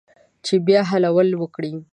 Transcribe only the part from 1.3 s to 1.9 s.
وکړي